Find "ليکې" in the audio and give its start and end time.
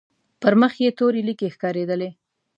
1.27-1.47